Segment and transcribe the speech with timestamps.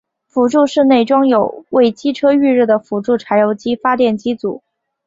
[0.25, 4.63] 辅助室内装有为机车预热的辅助柴油机发电机组。